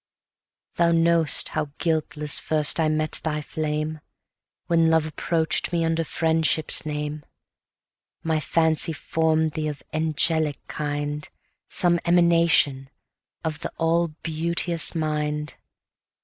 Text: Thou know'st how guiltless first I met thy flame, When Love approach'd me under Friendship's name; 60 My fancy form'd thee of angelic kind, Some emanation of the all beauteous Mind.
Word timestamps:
Thou 0.77 0.91
know'st 0.93 1.49
how 1.49 1.69
guiltless 1.77 2.39
first 2.39 2.79
I 2.79 2.89
met 2.89 3.21
thy 3.23 3.39
flame, 3.43 3.99
When 4.65 4.89
Love 4.89 5.05
approach'd 5.05 5.71
me 5.71 5.85
under 5.85 6.03
Friendship's 6.03 6.87
name; 6.87 7.17
60 7.19 7.29
My 8.23 8.39
fancy 8.39 8.93
form'd 8.93 9.51
thee 9.51 9.67
of 9.67 9.83
angelic 9.93 10.57
kind, 10.67 11.29
Some 11.69 11.99
emanation 12.03 12.89
of 13.43 13.59
the 13.59 13.71
all 13.77 14.07
beauteous 14.23 14.95
Mind. 14.95 15.53